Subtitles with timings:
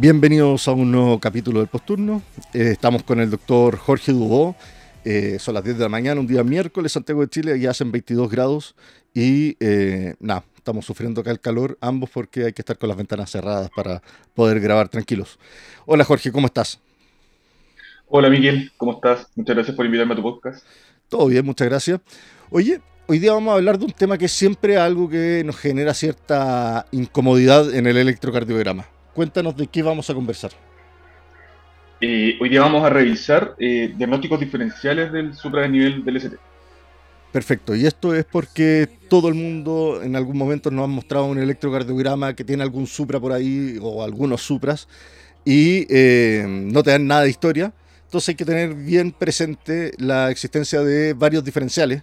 [0.00, 2.22] Bienvenidos a un nuevo capítulo del Posturno.
[2.54, 4.56] Eh, estamos con el doctor Jorge Dubó.
[5.10, 7.90] Eh, son las 10 de la mañana, un día miércoles, Santiago de Chile, ya hacen
[7.90, 8.76] 22 grados
[9.14, 12.98] y eh, nada, estamos sufriendo acá el calor, ambos porque hay que estar con las
[12.98, 14.02] ventanas cerradas para
[14.34, 15.38] poder grabar tranquilos.
[15.86, 16.78] Hola Jorge, ¿cómo estás?
[18.08, 19.28] Hola Miguel, ¿cómo estás?
[19.34, 20.66] Muchas gracias por invitarme a tu podcast.
[21.08, 22.02] Todo bien, muchas gracias.
[22.50, 25.56] Oye, hoy día vamos a hablar de un tema que es siempre algo que nos
[25.56, 30.67] genera cierta incomodidad en el electrocardiograma Cuéntanos de qué vamos a conversar.
[32.00, 36.36] Eh, hoy día vamos a revisar eh, diagnósticos diferenciales del supranivel del ST.
[37.32, 41.38] Perfecto, y esto es porque todo el mundo en algún momento nos ha mostrado un
[41.38, 44.88] electrocardiograma que tiene algún supra por ahí o algunos supras
[45.44, 47.72] y eh, no te dan nada de historia.
[48.04, 52.02] Entonces hay que tener bien presente la existencia de varios diferenciales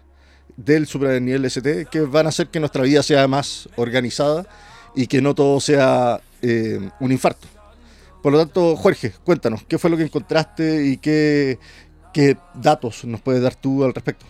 [0.58, 4.46] del supranivel ST que van a hacer que nuestra vida sea más organizada
[4.94, 7.55] y que no todo sea eh, un infarto.
[8.26, 11.60] Por lo tanto, Jorge, cuéntanos, ¿qué fue lo que encontraste y qué,
[12.12, 14.26] qué datos nos puedes dar tú al respecto?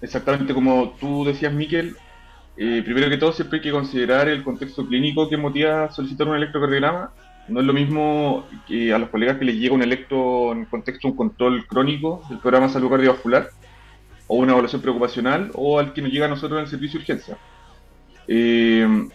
[0.00, 1.96] Exactamente como tú decías, Miquel,
[2.56, 6.34] eh, primero que todo siempre hay que considerar el contexto clínico que motiva solicitar un
[6.34, 7.12] electrocardiograma.
[7.46, 11.06] No es lo mismo que a los colegas que les llega un electro en contexto
[11.06, 13.50] de un control crónico del programa de salud cardiovascular
[14.26, 17.02] o una evaluación preocupacional o al que nos llega a nosotros en el servicio de
[17.04, 17.38] urgencia.
[18.26, 19.08] Eh,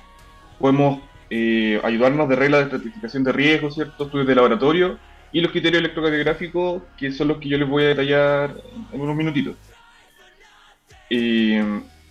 [0.59, 4.05] podemos eh, ayudarnos de reglas de estratificación de riesgo, ¿cierto?
[4.05, 4.97] estudios de laboratorio
[5.31, 8.55] y los criterios electrocardiográficos, que son los que yo les voy a detallar
[8.93, 9.55] en unos minutitos.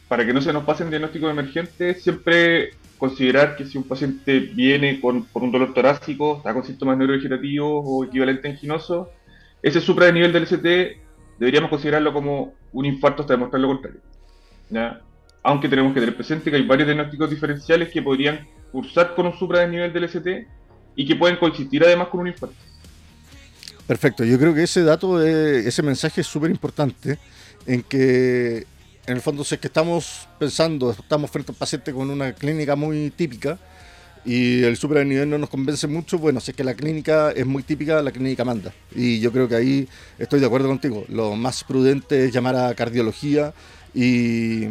[0.09, 5.01] para que no se nos pasen diagnósticos emergentes, siempre considerar que si un paciente viene
[5.01, 9.11] con, por un dolor torácico, está con síntomas neurodegenerativos o equivalente anginoso,
[9.63, 11.01] ese supra de nivel del ST
[11.39, 14.01] deberíamos considerarlo como un infarto hasta demostrar lo contrario.
[15.43, 19.39] Aunque tenemos que tener presente que hay varios diagnósticos diferenciales que podrían cursar con un
[19.39, 20.47] supra nivel del ST
[20.97, 22.55] y que pueden coexistir además con un infarto.
[23.87, 27.19] Perfecto, yo creo que ese dato, ese mensaje es súper importante
[27.67, 28.67] en que
[29.07, 32.35] en el fondo si es que estamos pensando, estamos frente a un paciente con una
[32.35, 33.59] clínica muy típica
[34.27, 37.47] y el supra nivel no nos convence mucho, bueno, si es que la clínica es
[37.47, 38.75] muy típica, la clínica manda.
[38.95, 39.89] Y yo creo que ahí
[40.19, 41.07] estoy de acuerdo contigo.
[41.09, 43.55] Lo más prudente es llamar a cardiología
[43.95, 44.67] y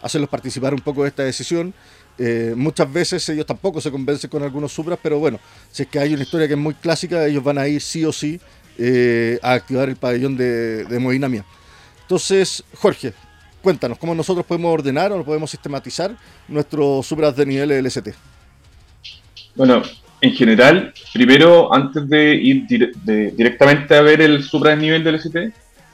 [0.00, 1.74] hacerlos participar un poco de esta decisión
[2.22, 5.98] eh, muchas veces ellos tampoco se convencen con algunos supras, pero bueno, si es que
[5.98, 8.38] hay una historia que es muy clásica, ellos van a ir sí o sí
[8.76, 11.42] eh, a activar el pabellón de, de
[12.02, 13.14] Entonces, Jorge,
[13.62, 16.14] cuéntanos, ¿cómo nosotros podemos ordenar o podemos sistematizar
[16.46, 18.08] nuestros supras de nivel LST?
[19.54, 19.80] Bueno,
[20.20, 25.36] en general, primero, antes de ir directamente a ver el supra de nivel del LST,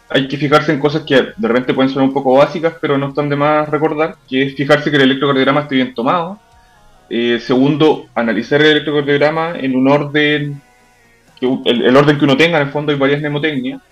[0.08, 3.08] hay que fijarse en cosas que de repente pueden ser un poco básicas, pero no
[3.08, 6.38] están de más recordar, que es fijarse que el electrocardiograma esté bien tomado.
[7.10, 10.62] Eh, segundo, analizar el electrocardiograma en un orden,
[11.40, 13.82] el, orden que uno tenga, en el fondo hay varias mnemotecnias.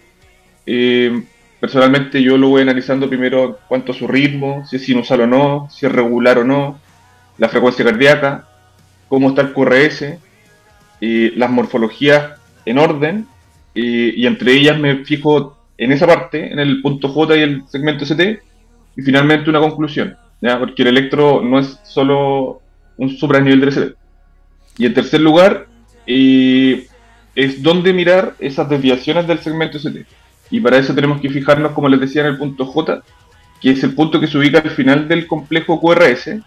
[0.66, 1.24] Eh,
[1.58, 5.68] personalmente yo lo voy analizando primero cuánto es su ritmo, si es sinusal o no,
[5.70, 6.78] si es regular o no,
[7.38, 8.46] la frecuencia cardíaca,
[9.08, 10.16] cómo está el QRS,
[11.00, 13.26] eh, las morfologías en orden,
[13.76, 18.04] y entre ellas me fijo en esa parte, en el punto J y el segmento
[18.04, 18.40] ST,
[18.96, 20.58] y finalmente una conclusión, ¿ya?
[20.58, 22.60] porque el electro no es solo
[22.96, 23.94] un supranivel del ST.
[24.78, 25.66] Y en tercer lugar,
[26.06, 26.86] eh,
[27.34, 30.06] es dónde mirar esas desviaciones del segmento ST.
[30.50, 33.02] Y para eso tenemos que fijarnos, como les decía, en el punto J,
[33.60, 36.38] que es el punto que se ubica al final del complejo QRS,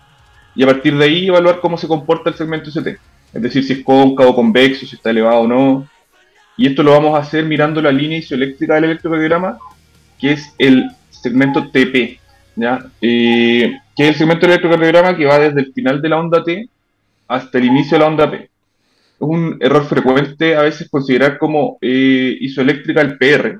[0.55, 2.97] y a partir de ahí evaluar cómo se comporta el segmento ST.
[3.33, 5.87] Es decir, si es cóncavo, convexo, si está elevado o no,
[6.57, 9.59] y esto lo vamos a hacer mirando la línea isoeléctrica del electrocardiograma,
[10.19, 12.19] que es el segmento TP,
[12.55, 12.79] ¿ya?
[12.99, 16.43] Eh, que es el segmento del electrocardiograma que va desde el final de la onda
[16.43, 16.67] T
[17.27, 18.37] hasta el inicio de la onda P.
[18.37, 18.49] Es
[19.19, 23.59] un error frecuente a veces considerar como eh, isoeléctrica el PR,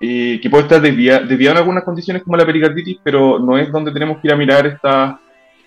[0.00, 3.92] eh, que puede estar desviado, en algunas condiciones como la pericarditis, pero no es donde
[3.92, 5.16] tenemos que ir a mirar estas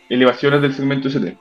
[0.10, 1.38] elevaciones del segmento ST.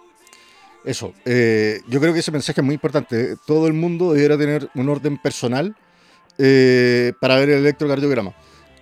[0.87, 3.35] Eso, eh, yo creo que ese mensaje es muy importante.
[3.45, 5.75] Todo el mundo debería tener un orden personal
[6.39, 8.33] eh, para ver el electrocardiograma.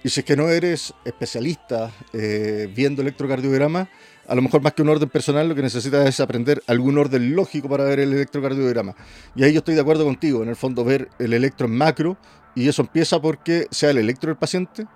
[0.02, 3.88] Y si es que no eres especialista eh, viendo electrocardiograma,
[4.28, 7.34] a lo mejor más que un orden personal, lo que necesitas es aprender algún orden
[7.34, 8.94] lógico para ver el electrocardiograma.
[9.34, 12.18] Y ahí yo estoy de acuerdo contigo, en el fondo ver el electro en macro,
[12.54, 14.86] y eso empieza porque sea el electro del paciente,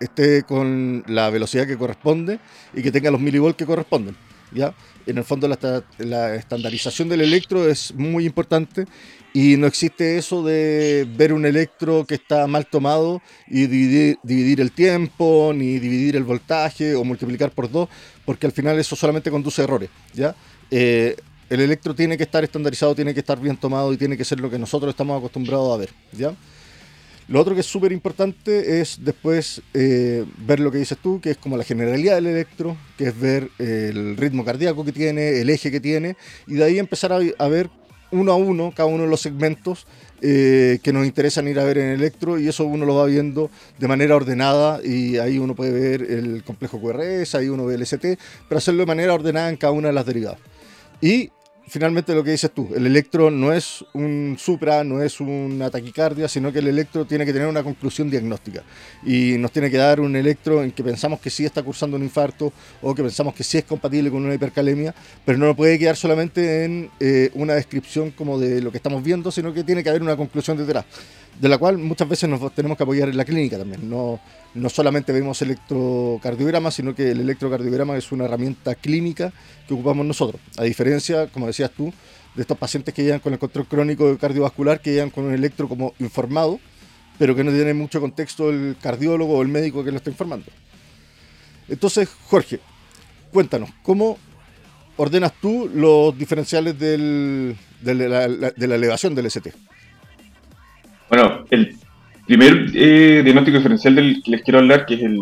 [0.00, 2.40] esté con la velocidad que corresponde
[2.74, 4.16] y que tenga los milivolts que corresponden.
[4.52, 4.74] ¿Ya?
[5.06, 8.86] En el fondo la, estandarización del electro es muy importante
[9.32, 14.72] y no existe eso de ver un electro que está mal tomado y dividir, el
[14.72, 17.88] tiempo, ni dividir el voltaje o multiplicar por dos,
[18.24, 19.90] porque al final eso solamente conduce a errores.
[20.14, 20.34] ¿ya?
[20.70, 21.16] Eh,
[21.48, 24.40] el electro tiene que estar estandarizado, tiene que estar bien tomado y tiene que ser
[24.40, 25.90] lo que nosotros estamos acostumbrados a ver.
[26.12, 26.34] ¿ya?
[27.28, 31.32] Lo otro que es súper importante es después eh, ver lo que dices tú, que
[31.32, 35.50] es como la generalidad del electro, que es ver el ritmo cardíaco que tiene, el
[35.50, 36.16] eje que tiene,
[36.46, 37.68] y de ahí empezar a, ver
[38.10, 39.86] uno a uno cada uno de los segmentos
[40.22, 43.50] eh, que nos interesan ir a ver en electro, y eso uno lo va viendo
[43.78, 47.82] de manera ordenada, y ahí uno puede ver el complejo QRS, ahí uno ve el
[47.82, 50.38] ST, pero hacerlo de manera ordenada en cada una de las derivadas.
[51.02, 51.30] Y
[51.68, 56.28] finalmente lo que dices tú, el electro no es un supra, no es una taquicardia,
[56.28, 58.62] sino que el electro tiene que tener una conclusión diagnóstica
[59.04, 62.02] y nos tiene que dar un electro en que pensamos que sí está cursando un
[62.02, 64.94] infarto o que pensamos que sí es compatible con una hipercalemia,
[65.24, 69.30] pero no puede quedar solamente en eh, una descripción como de lo que estamos viendo,
[69.30, 70.84] sino que tiene que haber una conclusión detrás
[71.40, 73.88] de la cual muchas veces nos tenemos que apoyar en la clínica también.
[73.88, 74.20] No,
[74.58, 79.32] no solamente vemos electrocardiograma, sino que el electrocardiograma es una herramienta clínica
[79.66, 80.40] que ocupamos nosotros.
[80.56, 81.92] A diferencia, como decías tú,
[82.34, 85.68] de estos pacientes que llegan con el control crónico cardiovascular, que llegan con un electro
[85.68, 86.60] como informado,
[87.18, 90.46] pero que no tiene mucho contexto el cardiólogo o el médico que lo está informando.
[91.68, 92.60] Entonces, Jorge,
[93.32, 94.18] cuéntanos, ¿cómo
[94.96, 99.52] ordenas tú los diferenciales del, de, la, de la elevación del ST?
[101.08, 101.76] Bueno, el
[102.28, 105.18] primer eh, diagnóstico diferencial del que les quiero hablar, que es el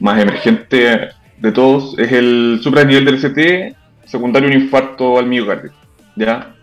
[0.00, 5.70] más emergente de todos, es el supranivel del ST secundario un infarto al miocardio.
[6.16, 6.56] ¿ya?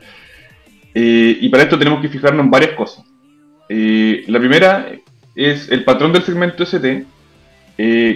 [0.93, 3.05] Eh, y para esto tenemos que fijarnos en varias cosas.
[3.69, 4.87] Eh, la primera
[5.35, 7.05] es el patrón del segmento ST.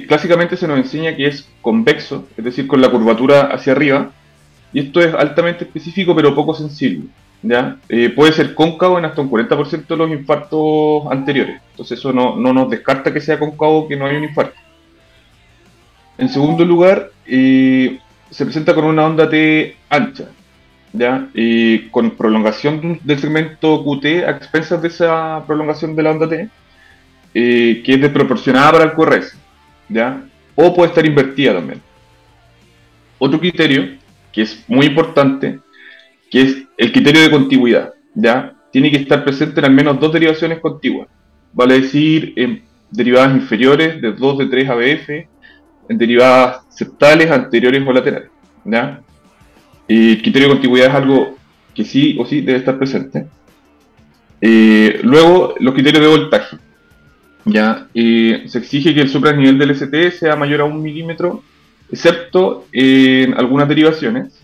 [0.08, 4.12] clásicamente se nos enseña que es convexo, es decir, con la curvatura hacia arriba.
[4.74, 7.06] Y esto es altamente específico pero poco sensible.
[7.46, 7.78] ¿Ya?
[7.90, 11.62] Eh, puede ser cóncavo en hasta un 40% de los infartos anteriores.
[11.72, 14.60] Entonces eso no, nos descarta que sea cóncavo que no hay un infarto.
[16.18, 18.00] En segundo lugar, eh,
[18.30, 20.30] se presenta con una onda T ancha,
[20.94, 21.28] ¿ya?
[21.92, 26.50] con prolongación del segmento QT a expensas de esa prolongación de la onda T,
[27.34, 29.38] eh, que es desproporcionada para el QRS,
[29.90, 30.24] ¿ya?
[30.56, 31.82] o puede estar invertida también.
[33.20, 33.98] Otro criterio,
[34.32, 35.60] que es muy importante,
[36.32, 38.56] que es el criterio de contigüidad, ¿ya?
[38.72, 41.08] Tiene que estar presente en al menos dos derivaciones contiguas,
[41.54, 45.10] vale decir, en derivadas inferiores de 2 de 3 ABF,
[45.90, 48.30] en derivadas septales, anteriores o laterales,
[48.66, 49.02] ¿ya?
[49.88, 51.38] El criterio de contigüidad es algo
[51.74, 53.28] que sí o sí debe estar presente.
[54.42, 56.58] Eh, luego, los criterios de voltaje.
[57.46, 57.88] ¿ya?
[57.94, 61.44] Se exige que el supranivel del ST sea mayor a un milímetro,
[61.92, 64.42] excepto en algunas derivaciones,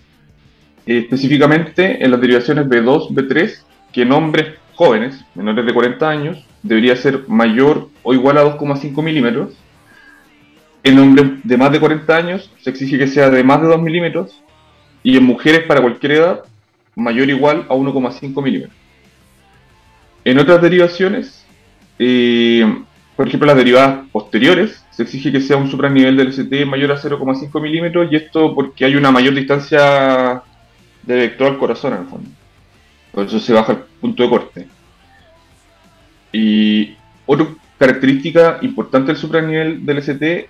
[0.86, 3.60] específicamente en las derivaciones B2, B3,
[3.92, 9.04] que en hombres jóvenes, menores de 40 años, debería ser mayor o igual a 2,5
[9.04, 9.54] milímetros.
[10.84, 13.82] En hombres de más de 40 años se exige que sea de más de 2
[13.82, 14.42] milímetros.
[15.04, 16.44] Y en mujeres para cualquier edad,
[16.96, 18.76] mayor o igual a 1,5 milímetros.
[20.24, 21.46] En otras derivaciones,
[21.98, 22.84] eh,
[23.16, 26.98] por ejemplo las derivadas posteriores, se exige que sea un supranivel del ST mayor a
[26.98, 30.44] 0,5 milímetros y esto porque hay una mayor distancia
[31.04, 32.30] de vector al corazón en el fondo.
[33.12, 34.68] Por eso se baja el punto de corte.
[36.32, 40.50] Y otra característica importante del supranivel del ST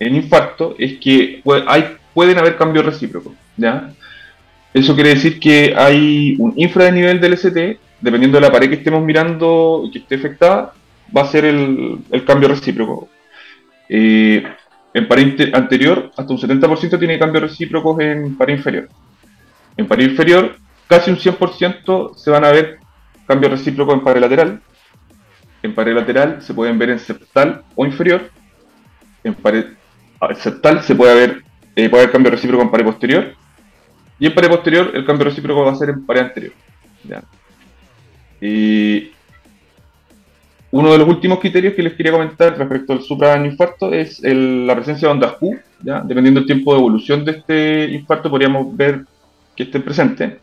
[0.00, 3.32] en infarto es que hay, pueden haber cambios recíprocos.
[3.56, 3.92] ¿ya?
[4.74, 9.02] Eso quiere decir que hay un infranivel del ST, dependiendo de la pared que estemos
[9.02, 10.72] mirando que esté afectada,
[11.16, 13.08] va a ser el, cambio recíproco.
[13.88, 14.44] Eh,
[14.92, 18.88] en pared anterior, hasta un 70% tiene cambios recíprocos en pared inferior.
[19.78, 20.56] En pared inferior,
[20.88, 22.78] casi un 100% se van a ver
[23.26, 24.60] cambios recíprocos en pared lateral.
[25.62, 28.28] En pared lateral se pueden ver en septal o inferior.
[29.22, 29.66] En pared
[30.34, 31.42] septal se puede ver,
[31.76, 33.34] eh, puede haber cambio recíproco en pared posterior.
[34.18, 36.52] Y en pared posterior el cambio recíproco va a ser en pared anterior.
[38.40, 39.12] Y
[40.72, 45.06] uno de los últimos criterios que les quería comentar respecto al suprainfarto es la presencia
[45.06, 45.56] de ondas Q.
[45.84, 46.00] ¿ya?
[46.00, 49.04] Dependiendo del tiempo de evolución de este infarto, podríamos ver
[49.58, 50.38] que estén presentes.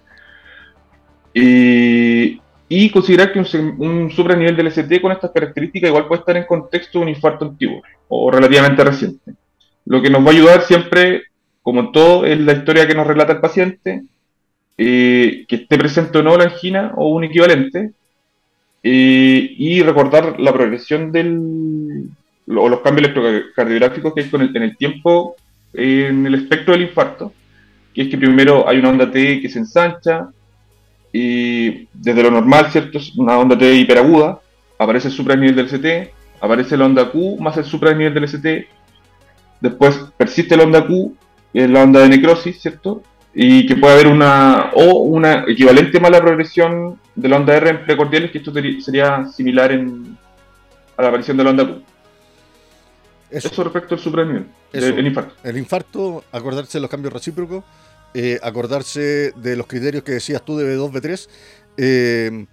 [2.67, 3.45] y considerar que un,
[3.79, 7.45] un supranivel del ST con estas características igual puede estar en contexto de un infarto
[7.45, 9.33] antiguo o relativamente reciente.
[9.85, 11.23] Lo que nos va a ayudar siempre,
[11.61, 14.03] como todo, es la historia que nos relata el paciente,
[14.77, 17.91] eh, que esté presente o no la angina o un equivalente,
[18.83, 22.09] eh, y recordar la progresión del,
[22.47, 25.35] o los cambios electrocardiográficos que hay con en el tiempo
[25.73, 27.33] en el espectro del infarto,
[27.95, 30.27] que es que primero hay una onda T que se ensancha,
[31.13, 32.99] y desde lo normal, ¿cierto?
[33.15, 34.41] Una onda T hiperaguda,
[34.77, 38.67] aparece el supranivel del CT, aparece la onda Q más el supranivel del ST,
[39.61, 41.15] después persiste la onda Q,
[41.53, 43.01] que es la onda de necrosis, ¿cierto?
[43.33, 47.85] Y que puede haber una, o una equivalente mala progresión de la onda R en
[47.85, 50.17] precordiales, que esto sería similar en,
[50.97, 51.81] a la aparición de la onda Q.
[53.29, 55.33] Eso, respecto al supranivel, el infarto.
[55.43, 57.63] El infarto, acordarse de los cambios recíprocos,
[58.17, 61.27] eh, acordarse de los criterios que decías tú de B2, B3.
[61.75, 62.45] Eh,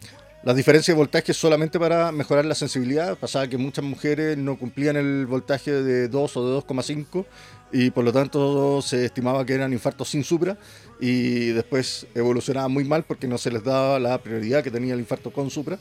[0.43, 3.17] las diferencias de voltaje solamente para mejorar la sensibilidad.
[3.17, 7.25] Pasaba que muchas mujeres no cumplían el voltaje de 2 o de 2,5
[7.71, 10.59] y por lo tanto se estimaba que eran infartos sin supra
[11.01, 15.01] y después evolucionaba muy mal porque no se les daba la prioridad que tenía el
[15.01, 15.79] infarto con supra.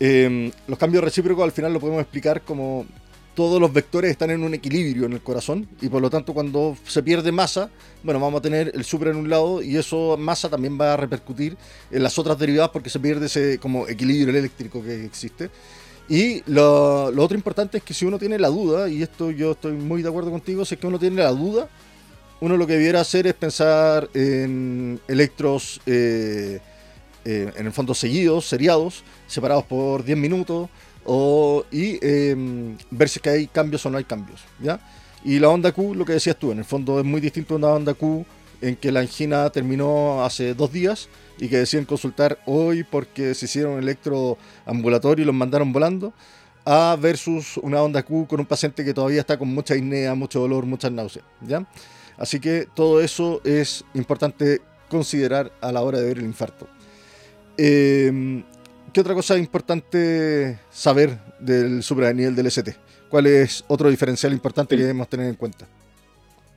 [0.00, 2.86] Eh, los cambios recíprocos al final lo podemos explicar como
[3.40, 6.76] todos los vectores están en un equilibrio en el corazón y por lo tanto cuando
[6.86, 7.70] se pierde masa,
[8.02, 10.96] bueno, vamos a tener el supra en un lado y eso masa también va a
[10.98, 11.56] repercutir
[11.90, 15.48] en las otras derivadas porque se pierde ese como equilibrio eléctrico que existe.
[16.06, 19.72] Y lo, otro importante es que si uno tiene la duda, y esto yo estoy
[19.72, 21.66] muy de acuerdo contigo, es que uno tiene la duda,
[22.40, 26.60] uno lo que debiera hacer es pensar en electros, eh,
[27.24, 30.68] eh, en el fondo seguidos, seriados, separados por 10 minutos,
[31.04, 34.40] o, y em, ver si que hay cambios o no hay cambios.
[34.60, 34.80] ¿ya?
[35.24, 37.56] Y la onda Q, lo que decías tú, en el fondo es muy distinto a
[37.58, 38.24] una onda Q
[38.60, 43.46] en que la angina terminó hace dos días y que deciden consultar hoy porque se
[43.46, 46.12] hicieron electroambulatorio y los mandaron volando,
[46.64, 50.40] a versus una onda Q con un paciente que todavía está con mucha inea, mucho
[50.40, 51.24] dolor, muchas náuseas.
[51.40, 51.66] ¿ya?
[52.18, 56.68] Así que todo eso es importante considerar a la hora de ver el infarto.
[57.56, 58.42] Eh,
[58.92, 62.76] ¿qué otra cosa importante saber del supranivel del ST?
[63.08, 65.66] ¿Cuál es otro diferencial importante que debemos tener en cuenta?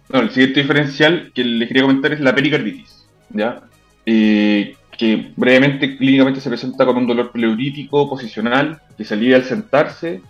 [0.09, 3.63] No, el siguiente diferencial que les quería comentar es la pericarditis, ¿ya?
[4.05, 9.45] Eh, que brevemente clínicamente se presenta con un dolor pleurítico posicional que se alivia al
[9.45, 10.21] sentarse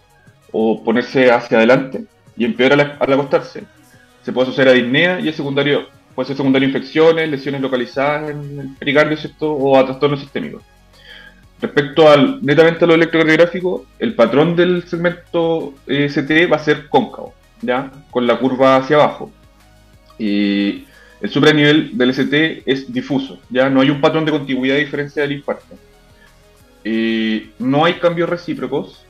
[0.51, 2.05] o ponerse hacia adelante
[2.37, 3.63] y empeora al, acostarse.
[4.21, 8.29] Se puede asociar a disnea y es secundario, puede ser secundario a infecciones, lesiones localizadas
[8.29, 9.51] en el pericardio, ¿cierto?
[9.51, 10.61] O a trastornos sistémicos.
[11.63, 17.33] Respecto al netamente a lo electrocardiográfico, el patrón del segmento ST va a ser cóncavo,
[17.61, 17.89] ¿ya?
[18.11, 19.31] Con la curva hacia abajo.
[20.19, 20.83] Y
[21.21, 25.21] el supranivel del ST es difuso, ya no hay un patrón de contigüidad a diferencia
[25.21, 25.77] del infarto.
[27.59, 29.05] no hay cambios recíprocos,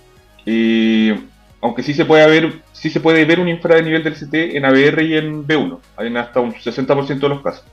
[1.60, 5.01] aunque sí se puede ver, sí se puede ver un infranivel del ST en ABR
[5.01, 7.65] y en B1, en hasta un 60% de los casos.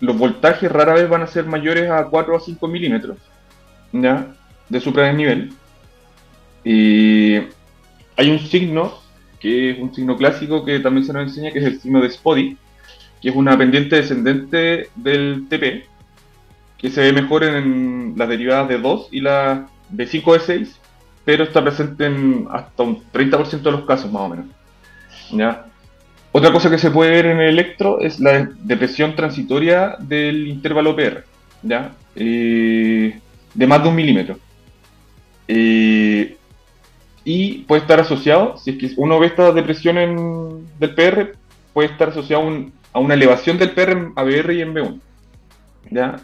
[0.00, 3.18] Los voltajes rara vez van a ser mayores a 4 o 5 milímetros
[3.92, 4.28] ¿ya?
[4.68, 5.52] de supranivel.
[6.64, 7.36] Y
[8.16, 8.94] hay un signo,
[9.38, 12.10] que es un signo clásico que también se nos enseña, que es el signo de
[12.10, 12.56] Spody,
[13.20, 15.86] que es una pendiente descendente del TP,
[16.78, 20.80] que se ve mejor en las derivadas de 2 y la de 5 de 6,
[21.24, 24.46] pero está presente en hasta un 30% de los casos más o menos.
[25.30, 25.66] ¿ya?
[26.32, 30.94] Otra cosa que se puede ver en el electro es la depresión transitoria del intervalo
[30.94, 31.24] PR.
[32.14, 33.18] Eh,
[33.54, 34.38] de más de un milímetro.
[35.48, 36.36] Eh,
[37.24, 41.32] y puede estar asociado, si uno ve esta depresión en, del PR,
[41.72, 42.44] puede estar asociado
[42.92, 45.00] a una elevación del PR en ABR y en B1.
[45.90, 46.20] ¿ya?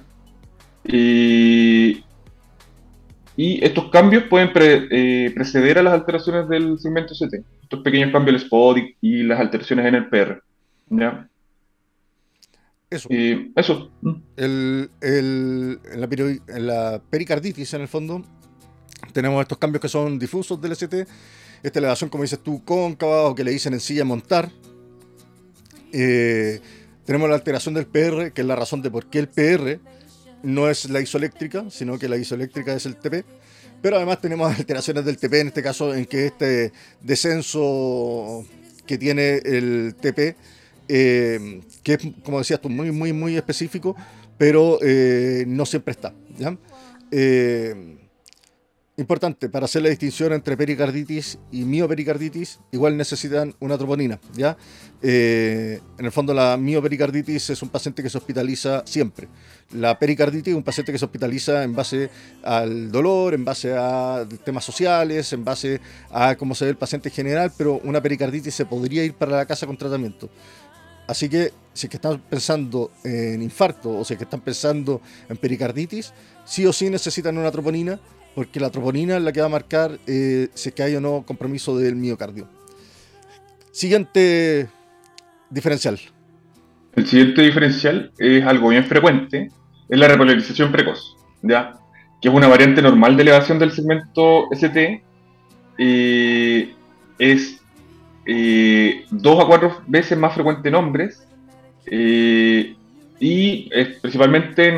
[0.89, 2.05] y
[3.65, 8.45] estos cambios pueden eh, preceder a las alteraciones del segmento CT estos pequeños cambios del
[8.45, 10.41] spot y, las alteraciones en el PR.
[10.89, 11.29] ¿ya?
[12.89, 13.09] Eso.
[13.11, 13.91] eso.
[14.37, 15.81] El, el,
[16.47, 18.23] en, la pericarditis, en el fondo,
[19.13, 21.09] tenemos estos cambios que son difusos del ST.
[21.65, 24.49] Esta elevación, como dices tú, cóncava o que le dicen en silla montar.
[25.93, 26.61] Eh,
[27.05, 29.81] tenemos la alteración del PR, que es la razón de por qué el PR
[30.45, 33.25] no es la isoeléctrica, sino que la isoeléctrica es el TP.
[33.83, 38.45] Pero además tenemos alteraciones del TP, en este caso, en que este descenso
[38.87, 40.37] que tiene el TP,
[40.89, 43.97] eh, que es, como decías tú, muy, muy, muy específico,
[44.39, 46.13] pero eh, no siempre está.
[46.39, 46.57] ¿ya?
[47.11, 47.97] Eh,
[48.99, 54.57] Importante, para hacer la distinción entre pericarditis y miopericarditis, igual necesitan una troponina, ¿ya?
[55.03, 59.29] Eh, en el fondo la miopericarditis es un paciente que se hospitaliza siempre.
[59.73, 62.09] La pericarditis es un paciente que se hospitaliza en base
[62.43, 65.79] al dolor, en base a temas sociales, en base
[66.11, 69.37] a cómo se ve el paciente en general, pero una pericarditis se podría ir para
[69.37, 70.31] la casa con tratamiento.
[71.07, 75.03] Así que si es que están pensando en infarto o si es que están pensando
[75.29, 76.15] en pericarditis,
[76.47, 78.01] sí o sí necesitan una troponina
[78.37, 81.01] porque la troponina es la que va a marcar eh, si es que hay o
[81.01, 82.47] no compromiso del miocardio.
[83.73, 84.69] Siguiente
[85.49, 85.99] diferencial.
[86.95, 89.51] El siguiente diferencial es algo bien frecuente,
[89.89, 91.79] es la repolarización precoz, ¿ya?
[92.21, 95.03] que es una variante normal de elevación del segmento ST.
[95.79, 96.75] Eh,
[97.19, 97.63] es
[98.27, 101.27] eh, dos a cuatro veces más frecuente en hombres
[101.87, 102.75] eh,
[103.19, 103.71] y
[104.03, 104.75] principalmente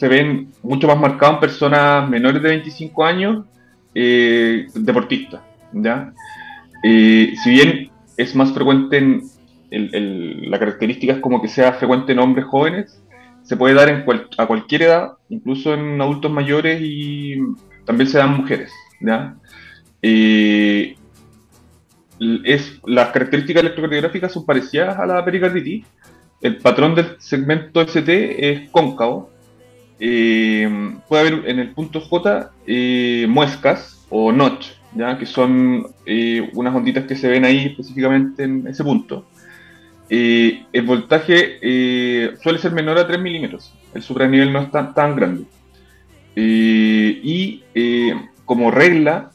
[0.00, 3.44] se ven mucho más marcados en personas menores de 25 años
[3.92, 5.42] deportistas.
[5.74, 6.14] ¿ya?
[6.82, 12.46] si bien es más frecuente en la característica es como que sea frecuente en hombres
[12.46, 13.02] jóvenes,
[13.42, 14.04] se puede dar en
[14.38, 17.36] a cualquier edad, incluso en adultos mayores y
[17.84, 18.72] también se dan mujeres.
[19.02, 19.36] ¿ya?
[20.00, 20.96] Eh,
[22.44, 25.86] es, las características electrocardiográficas son parecidas a la pericarditis.
[26.40, 29.30] El patrón del segmento ST es cóncavo.
[30.00, 35.18] Eh, puede haber en el punto J eh, muescas o notch, ¿ya?
[35.18, 35.86] que son
[36.54, 39.26] unas onditas que se ven ahí específicamente en ese punto.
[40.12, 43.72] Eh, el voltaje eh, suele ser menor a 3 milímetros.
[43.94, 45.44] El supranivel no es tan, tan grande.
[46.34, 47.62] Eh, y
[48.44, 49.30] como regla,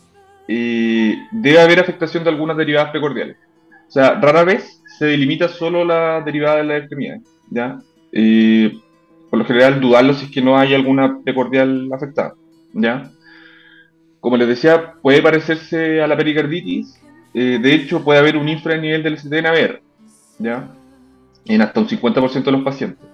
[0.48, 3.38] debe haber afectación de algunas derivadas precordiales.
[3.88, 7.20] O sea, rara vez se delimita solo la derivada de la extremidad.
[7.50, 7.80] ¿ya?
[9.36, 12.36] Por lo general, dudarlo si es que no hay alguna precordial afectada.
[12.72, 13.12] ¿ya?
[14.22, 16.98] Como les decía, puede parecerse a la pericarditis.
[17.34, 19.82] de hecho, puede haber un infranivel del ST en ABR.
[20.40, 20.70] ¿ya?
[21.48, 23.06] En hasta un 50% de los pacientes.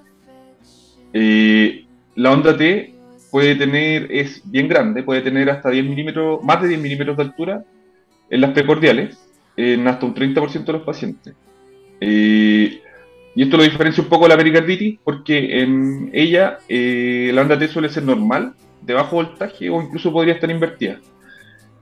[1.11, 2.93] Eh, la onda T
[3.31, 7.23] puede tener, es bien grande, puede tener hasta 10 milímetros, más de 10 milímetros de
[7.23, 7.65] altura
[8.29, 9.17] en las precordiales,
[9.57, 11.33] en hasta un 30% de los pacientes.
[11.99, 12.79] Eh,
[13.35, 17.57] y esto lo diferencia un poco de la pericarditis, porque en ella eh, la onda
[17.57, 20.99] T suele ser normal, de bajo voltaje, o incluso podría estar invertida.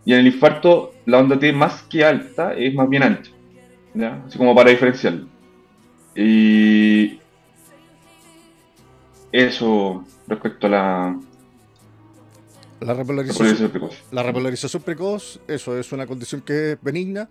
[0.06, 3.32] Y en el infarto, la onda T más que alta es más bien ancha.
[4.28, 5.28] Así como para diferenciarlo.
[6.16, 7.20] Y
[9.32, 11.20] eso respecto a la,
[12.82, 14.04] la repolarización, precoz.
[14.12, 17.30] La repolarización precoz, eso es una condición que es benigna.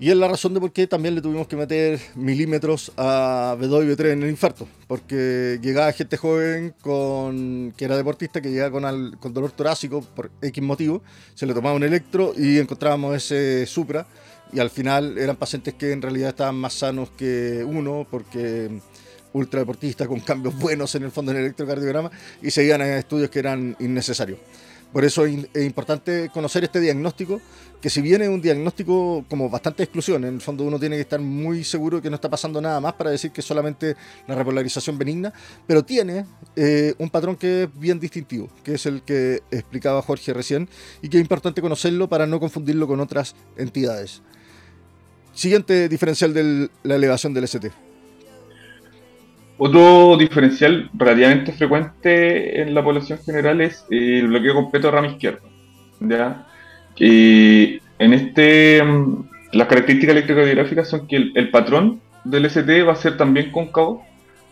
[0.00, 3.84] Y es la razón de por qué también le tuvimos que meter milímetros a B2
[3.84, 4.66] y B3 en el infarto.
[4.88, 10.30] Porque llegaba gente joven con, que era deportista, que llegaba con, con dolor torácico por
[10.40, 11.02] X motivo.
[11.34, 14.06] Se le tomaba un electro y encontrábamos ese supra
[14.54, 18.80] y al final eran pacientes que en realidad estaban más sanos que uno porque
[19.34, 22.10] ultradeportistas con cambios buenos en el fondo en el electrocardiograma
[22.40, 24.38] y seguían en estudios que eran innecesarios.
[24.92, 27.40] Por eso es importante conocer este diagnóstico,
[27.80, 31.02] que si bien es un diagnóstico como bastante exclusión, en el fondo uno tiene que
[31.02, 33.94] estar muy seguro que no está pasando nada más para decir que es solamente
[34.26, 35.32] la repolarización benigna,
[35.66, 36.26] pero tiene
[36.56, 40.68] eh, un patrón que es bien distintivo, que es el que explicaba Jorge recién,
[41.02, 44.22] y que es importante conocerlo para no confundirlo con otras entidades.
[45.32, 47.70] Siguiente diferencial de la elevación del ST.
[49.62, 55.42] Otro diferencial relativamente frecuente en la población general es el bloqueo completo de rama izquierda.
[56.00, 56.46] ¿ya?
[56.96, 63.18] en este, mm, las características electrocardiográficas son que el, patrón del ST va a ser
[63.18, 64.02] también cóncavo,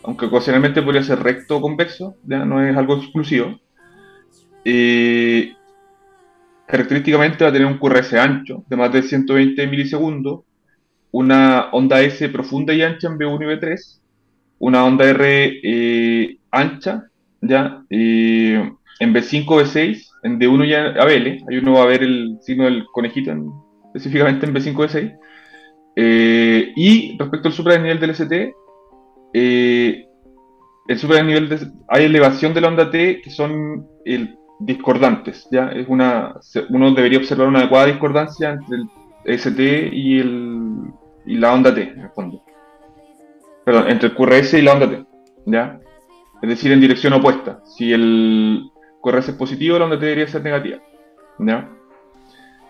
[0.03, 2.44] aunque ocasionalmente podría ser recto o convexo, ¿ya?
[2.44, 3.59] no es algo exclusivo.
[6.66, 10.40] característicamente va a tener un QRS ancho de más de 120 milisegundos
[11.11, 13.98] una onda S profunda y ancha en B1 y B3,
[14.59, 17.05] una onda R eh, ancha,
[17.40, 17.83] ¿ya?
[17.90, 22.85] en B5, B6, en D1 y ABL, ahí uno va a ver el signo del
[22.92, 23.33] conejito
[23.94, 25.18] específicamente en B5, B6.
[25.97, 28.55] Eh, y respecto al supranivel del ST,
[29.35, 30.07] eh,
[30.87, 33.87] el supranivel de, hay elevación de la onda T que son
[34.61, 35.68] discordantes, ¿ya?
[35.68, 36.35] Es una,
[36.71, 40.92] uno debería observar una adecuada discordancia entre el ST y, el,
[41.27, 42.42] y la onda T, en el fondo.
[43.88, 45.04] Entre el QRS y la onda T,
[45.46, 45.81] ¿ya?
[46.42, 47.61] Es decir, en dirección opuesta.
[47.64, 48.70] Si el
[49.02, 50.78] QRS es positivo, la onda T debería ser negativa,
[51.38, 51.68] ¿ya?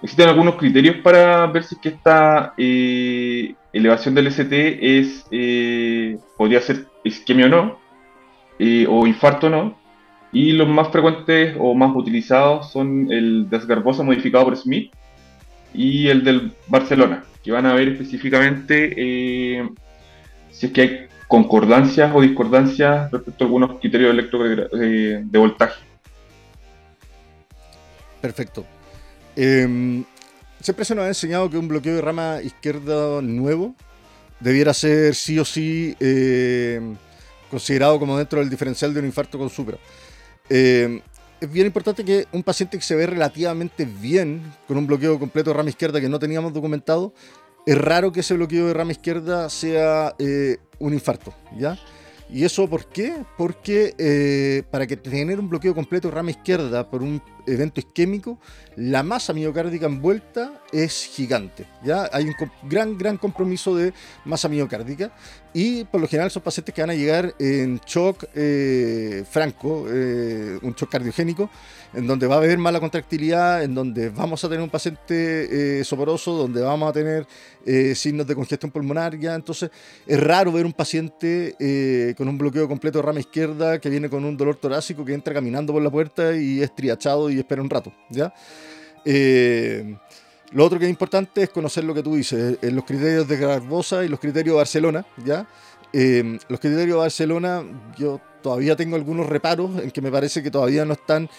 [0.03, 6.87] Existen algunos criterios para ver si esta eh, elevación del ST es, eh, podría ser
[7.05, 7.79] isquemia o no,
[8.59, 9.79] eh, o infarto o no,
[10.33, 14.93] y los más frecuentes o más utilizados son el desgarbosa modificado por Smith
[15.73, 19.69] y el del Barcelona, que van a ver específicamente eh,
[20.59, 25.81] si es que hay concordancias o discordancias respecto a algunos criterios de, de voltaje.
[28.21, 28.67] Perfecto.
[29.37, 30.05] Em,
[30.61, 33.77] siempre se nos ha enseñado que un bloqueo de rama izquierda nuevo
[34.41, 36.97] debiera ser sí o sí em,
[37.49, 39.79] considerado como dentro del diferencial de un infarto con supra.
[40.49, 41.01] Em,
[41.41, 45.51] es bien importante que un paciente que se ve relativamente bien con un bloqueo completo
[45.51, 47.13] de rama izquierda que no teníamos documentado,
[47.69, 51.79] es raro que ese bloqueo de rama izquierda sea eh, un infarto, ¿ya?
[52.31, 53.25] ¿Y eso por qué?
[53.37, 58.39] Porque eh, para que tener un bloqueo completo de rama izquierda por un evento isquémico,
[58.77, 61.67] la masa miocárdica envuelta es gigante.
[61.83, 62.09] ¿ya?
[62.13, 62.35] Hay un
[62.69, 63.93] gran, gran compromiso de
[64.25, 65.13] masa miocárdica
[65.53, 70.59] y por lo general son pacientes que van a llegar en shock eh, franco, eh,
[70.63, 71.51] un shock cardiogénico,
[71.95, 75.85] en donde va a haber mala contractilidad, en donde vamos a tener un paciente eh,
[75.85, 77.27] soporoso, donde vamos a tener
[77.95, 79.19] signos de congestión pulmonar.
[79.19, 79.35] ¿ya?
[79.35, 79.71] Entonces
[80.07, 84.25] es raro ver un paciente con un bloqueo completo de rama izquierda que viene con
[84.25, 87.71] un dolor torácico que entra caminando por la puerta y es triachado y espera un
[87.71, 88.35] rato, ¿ya?
[89.05, 89.97] Eh,
[90.51, 93.37] lo otro que es importante es conocer lo que tú dices, eh, los criterios de
[93.37, 95.47] Garbosa y los criterios de Barcelona, ¿ya?
[95.93, 97.63] Eh, los criterios de Barcelona,
[97.97, 101.31] yo todavía tengo algunos reparos en que me parece que todavía no están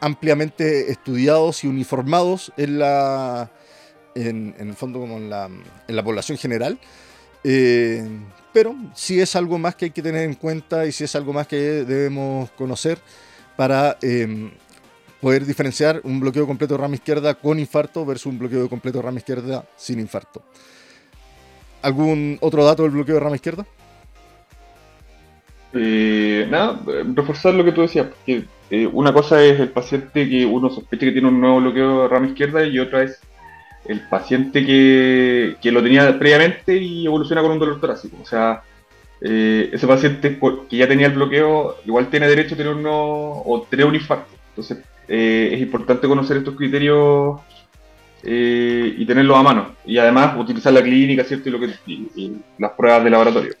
[0.00, 3.50] ampliamente estudiados y uniformados en la,
[4.14, 5.50] en, el fondo como en la,
[5.86, 6.78] en la población general.
[8.52, 11.32] Pero si es algo más que hay que tener en cuenta y si es algo
[11.32, 12.98] más que debemos conocer
[13.56, 13.96] para
[15.20, 19.02] poder diferenciar un bloqueo completo de rama izquierda con infarto versus un bloqueo completo de
[19.02, 20.42] rama izquierda sin infarto.
[21.82, 23.66] ¿Algún otro dato del bloqueo de rama izquierda?
[25.72, 26.80] Eh, nada,
[27.14, 31.06] reforzar lo que tú decías, porque eh, una cosa es el paciente que uno sospecha
[31.06, 33.20] que tiene un nuevo bloqueo de rama izquierda y otra es
[33.90, 38.18] el paciente que, lo tenía previamente y evoluciona con un dolor torácico.
[38.22, 38.62] O sea,
[39.20, 43.66] eh, ese paciente que ya tenía el bloqueo igual tiene derecho a tener un, o
[43.68, 44.30] tener un infarto.
[44.50, 47.40] Entonces, eh, es importante conocer estos criterios
[48.22, 49.74] eh, y tenerlos a mano.
[49.84, 51.48] Y además utilizar la clínica, ¿cierto?
[51.48, 51.74] Y, lo que,
[52.58, 53.54] las pruebas de laboratorio.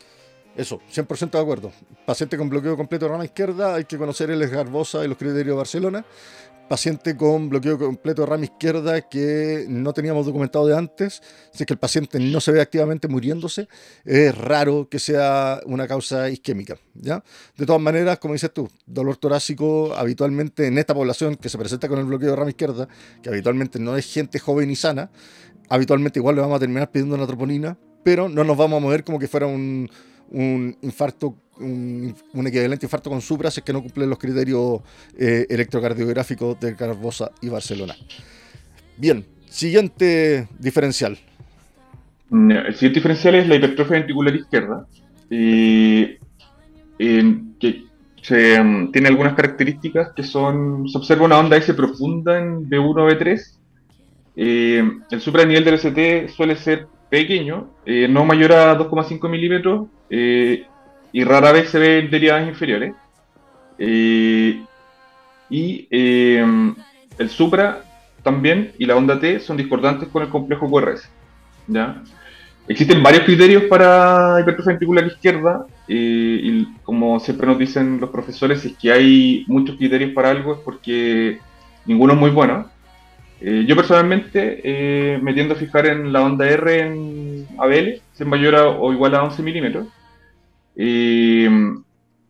[0.56, 1.72] Eso, 100% de acuerdo.
[2.06, 5.46] Paciente con bloqueo completo de rama izquierda, hay que conocer el esgarbosa y los criterios
[5.46, 6.04] de Barcelona
[6.70, 11.66] paciente con bloqueo completo de rama izquierda que no teníamos documentado de antes, si es
[11.66, 13.66] que el paciente no se ve activamente muriéndose,
[14.04, 16.78] es raro que sea una causa isquémica.
[16.94, 17.24] ¿ya?
[17.56, 21.88] De todas maneras, como dices tú, dolor torácico habitualmente en esta población que se presenta
[21.88, 22.86] con el bloqueo de rama izquierda,
[23.20, 25.10] que habitualmente no es gente joven y sana,
[25.68, 29.02] habitualmente igual le vamos a terminar pidiendo una troponina, pero no nos vamos a mover
[29.02, 29.90] como que fuera un,
[30.30, 32.14] un infarto un,
[32.46, 34.80] equivalente infarto con supra es que no cumple los criterios
[35.18, 37.94] eh, electrocardiográficos de Carbosa y Barcelona.
[38.96, 41.18] Bien, siguiente diferencial.
[42.30, 44.86] El siguiente diferencial es la hipertrofia ventricular izquierda,
[45.28, 46.18] que
[46.98, 53.60] mm, tiene algunas características que son, se observa una onda S profunda en B1 B3,
[54.36, 60.62] eh, el supranivel del ST suele ser pequeño, eh, no mayor a 2,5 milímetros, y
[61.24, 62.94] rara vez se ve en derivadas inferiores.
[63.78, 64.62] Eh,
[65.48, 66.44] y eh,
[67.18, 67.82] el supra
[68.22, 71.08] también y la onda T son discordantes con el complejo QRS.
[71.66, 72.02] ¿ya?
[72.68, 78.64] Existen varios criterios para hipertrofia ventricular izquierda eh, y como siempre nos dicen los profesores,
[78.64, 81.38] es que hay muchos criterios para algo es porque
[81.86, 82.70] ninguno es muy bueno.
[83.40, 88.92] yo personalmente me tiendo a fijar en la onda R en ABL, es mayor o
[88.92, 89.86] igual a 11 milímetros.
[90.76, 91.48] Eh,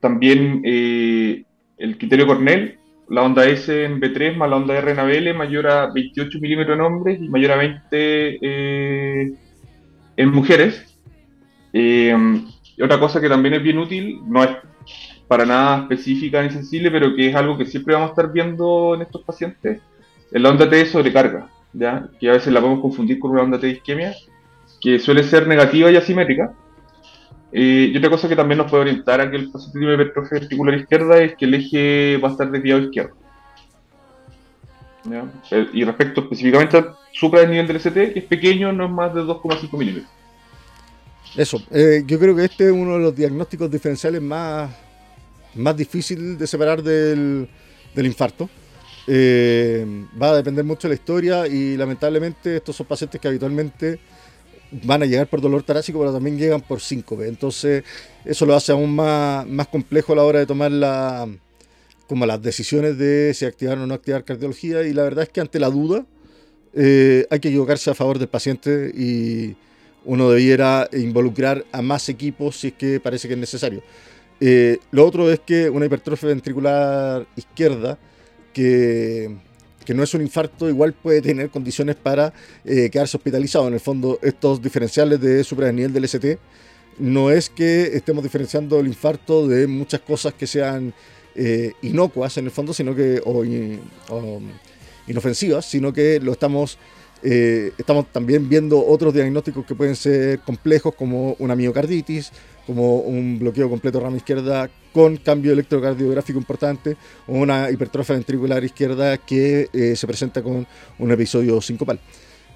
[0.00, 1.44] también eh,
[1.78, 5.66] el criterio Cornell, la onda S en B3 más la onda R en ABL mayor
[5.66, 9.32] a 28 milímetros en hombres y mayor a 20 eh,
[10.16, 10.86] en mujeres.
[11.72, 14.50] y otra cosa que también es bien útil, no es
[15.30, 18.96] para nada específica ni sensible, pero que es algo que siempre vamos a estar viendo
[18.96, 19.80] en estos pacientes,
[20.32, 22.08] es la onda T de sobrecarga, ¿ya?
[22.18, 24.12] que a veces la podemos confundir con una onda T de isquemia,
[24.80, 26.52] que suele ser negativa y asimétrica,
[27.52, 30.74] y otra cosa que también nos puede orientar a que el paciente tiene hipertrofia articular
[30.74, 33.16] izquierda es que el eje va a estar desviado izquierdo.
[35.50, 38.90] Eh, y respecto específicamente al supra del nivel del ST, que es pequeño, no es
[38.90, 40.10] más de 2,5 milímetros.
[41.36, 44.70] Eso, eh, yo creo que este es uno de los diagnósticos diferenciales más,
[45.54, 47.48] más difícil de separar del,
[47.96, 48.48] infarto.
[49.06, 53.98] Eh, va a depender mucho de la historia y lamentablemente estos son pacientes que habitualmente
[54.70, 57.26] van a llegar por dolor torácico, pero también llegan por síncope.
[57.28, 57.84] Entonces,
[58.24, 61.28] eso lo hace aún más, más complejo a la hora de tomar la,
[62.06, 64.82] como las decisiones de si activar o no activar cardiología.
[64.82, 66.04] Y la verdad es que ante la duda,
[66.74, 69.56] eh, hay que equivocarse a favor del paciente y
[70.04, 73.82] uno debiera involucrar a más equipos si es que parece que es necesario.
[74.40, 77.98] Eh, lo otro es que una hipertrofia ventricular izquierda
[78.52, 79.36] que
[79.84, 82.32] que no es un infarto, igual puede tener condiciones para
[82.64, 83.68] eh, quedarse hospitalizado.
[83.68, 86.38] En el fondo, estos diferenciales de nivel del ST
[86.98, 90.92] no es que estemos diferenciando el infarto de muchas cosas que sean
[91.34, 93.42] eh, inocuas en el fondo, sino que, o,
[95.06, 96.78] inofensivas, sino que lo estamos,
[97.22, 102.32] eh, estamos también viendo otros diagnósticos que pueden ser complejos, como una miocarditis,
[102.66, 109.68] como un bloqueo completo rama izquierda con cambio electrocardiográfico importante una hipertrofia ventricular izquierda que
[109.72, 110.66] eh, se presenta con
[110.98, 112.00] un episodio sincopal.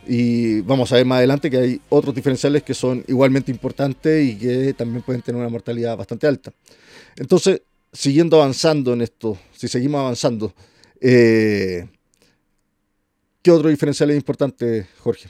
[0.07, 4.37] Y vamos a ver más adelante que hay otros diferenciales que son igualmente importantes y
[4.37, 6.53] que también pueden tener una mortalidad bastante alta.
[7.17, 10.53] Entonces, siguiendo avanzando en esto, si seguimos avanzando,
[11.01, 11.87] eh,
[13.41, 15.29] ¿qué otro diferencial es importante, Jorge?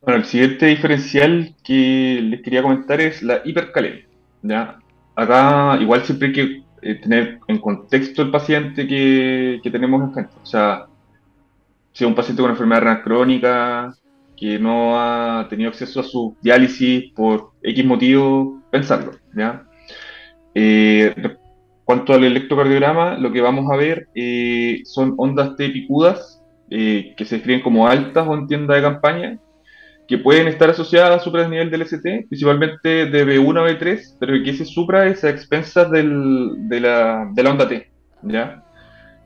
[0.00, 4.06] Bueno, el siguiente diferencial que les quería comentar es la hipercalemia.
[4.42, 4.78] ¿ya?
[5.16, 10.32] Acá igual siempre hay que eh, tener en contexto el paciente que, tenemos en frente.
[10.42, 10.86] O sea,
[11.92, 13.94] si es un paciente con enfermedad crónica,
[14.36, 19.12] que no ha tenido acceso a su diálisis por X motivo, pensarlo.
[19.34, 19.64] ¿ya?
[20.54, 21.14] Eh,
[21.84, 27.36] cuanto al electrocardiograma, lo que vamos a ver eh, son ondas T picudas que se
[27.36, 29.38] escriben como altas o en tienda de campaña,
[30.08, 34.50] que pueden estar asociadas a supra-nivel del ST, principalmente de B1 a B3, pero que
[34.50, 37.90] ese supra es a expensas del, de, la, de, la, onda T,
[38.22, 38.62] ¿ya?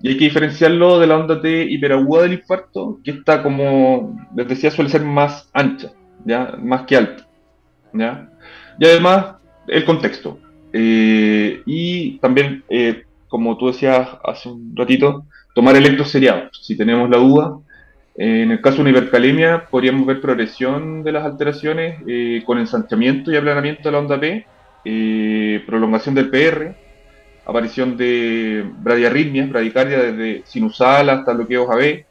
[0.03, 4.49] Y hay que diferenciarlo de la onda T hiperaguda del infarto, que está como, les
[4.49, 5.91] decía, suele ser más ancha,
[6.25, 6.55] ¿ya?
[6.59, 7.27] Más que alta,
[7.93, 8.31] ¿ya?
[8.79, 9.35] Y además,
[9.67, 10.39] el contexto.
[10.73, 16.59] Eh, y también, eh, como tú decías hace un ratito, tomar electros seriados.
[16.63, 17.59] Si tenemos la duda,
[18.23, 23.33] en el caso de una hipercalemia, podríamos ver progresión de las alteraciones eh, con ensanchamiento
[23.33, 24.45] y aplanamiento de la onda P,
[24.85, 26.75] eh, prolongación del PR,
[27.47, 32.05] aparición de bradiarritmias, bradicardia desde sinusal hasta bloqueos AB,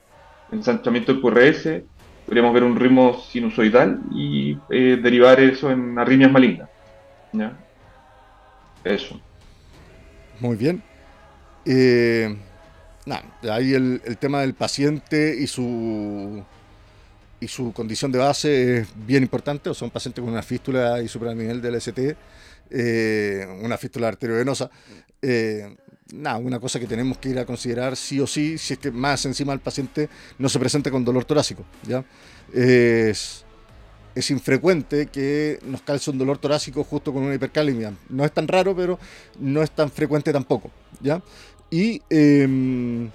[0.51, 1.83] ensanchamiento del QRS,
[2.25, 6.69] podríamos ver un ritmo sinusoidal y eh, derivar eso en arritmias malignas.
[8.83, 9.21] Eso.
[10.39, 10.81] Muy bien
[13.49, 16.43] ahí el, tema del paciente y su
[17.41, 21.01] y su condición de base es bien importante, o sea, un paciente con una fístula
[21.01, 22.17] y nivel del ST,
[22.69, 24.69] eh, una fístula arteriovenosa.
[25.21, 25.73] Eh,
[26.13, 28.91] nada, una cosa que tenemos que ir a considerar sí o sí, si es que
[28.91, 31.63] más encima el paciente no se presenta con dolor torácico.
[31.87, 32.03] ¿ya?
[32.53, 33.45] Es,
[34.15, 37.93] es infrecuente que nos calce un dolor torácico justo con una hipercalemia.
[38.09, 38.99] No es tan raro, pero
[39.39, 40.71] no es tan frecuente tampoco.
[41.01, 41.21] ¿ya?
[41.71, 43.09] Y em,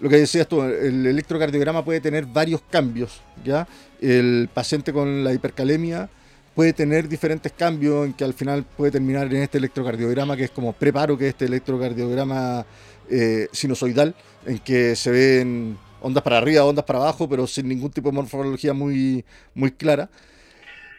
[0.00, 3.66] lo que decías tú, el electrocardiograma puede tener varios cambios, ¿ya?
[4.00, 6.08] El paciente con la hipercalemia
[6.54, 10.50] puede tener diferentes cambios en que al final puede terminar en este electrocardiograma que es
[10.50, 12.66] como preparo, que es este electrocardiograma
[13.08, 14.14] eh, sinusoidal,
[14.46, 18.16] en que se ven ondas para arriba, ondas para abajo, pero sin ningún tipo de
[18.16, 20.10] morfología muy, muy clara.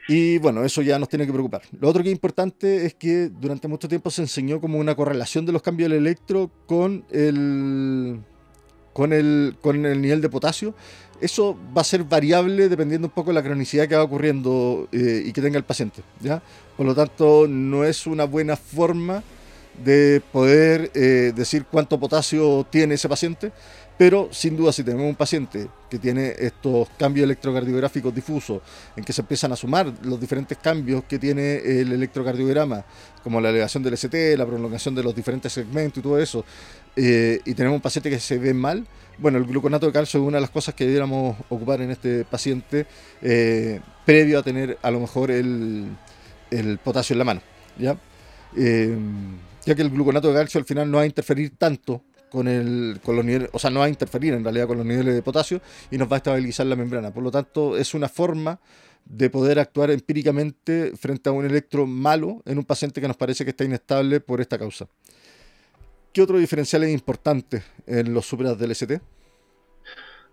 [0.08, 1.62] Y bueno, eso ya nos tiene que preocupar.
[1.80, 5.46] Lo otro que es importante es que durante mucho tiempo se enseñó como una correlación
[5.46, 8.20] de los cambios del electro con el,
[8.92, 10.76] con el, con el nivel de potasio.
[11.22, 15.24] Eso va a ser variable dependiendo un poco de la cronicidad que va ocurriendo eh,
[15.26, 16.02] y que tenga el paciente.
[16.20, 16.44] ¿ya?
[16.76, 19.24] Por lo tanto, no es una buena forma
[19.86, 23.52] de poder eh, decir cuánto potasio tiene ese paciente
[24.04, 28.62] pero sin duda si tenemos un paciente que tiene estos cambios electrocardiográficos difusos,
[28.98, 32.84] en que se empiezan a sumar los diferentes cambios que tiene el electrocardiograma,
[33.24, 36.44] como la elevación del ST, la prolongación de los diferentes segmentos y todo eso,
[36.98, 38.86] eh, y tenemos un paciente que se ve mal,
[39.20, 42.26] bueno, el gluconato de calcio es una de las cosas que debiéramos ocupar en este
[42.26, 42.86] paciente
[43.22, 45.96] eh, previo a tener a lo mejor el,
[46.84, 47.42] potasio en la mano,
[47.78, 47.96] ¿ya?
[48.58, 48.98] Eh,
[49.66, 52.02] ya que el gluconato de calcio al final no va a interferir tanto
[52.34, 54.86] con, el, con los niveles, o sea, no va a interferir en realidad con los
[54.86, 57.13] niveles de potasio y nos va a estabilizar la membrana.
[57.13, 58.60] Por lo tanto, es una forma
[59.06, 63.43] de poder actuar empíricamente frente a un electro malo en un paciente que nos parece
[63.43, 64.88] que está inestable por esta causa.
[66.12, 69.00] ¿Qué otro diferencial es importante en los supras del ST?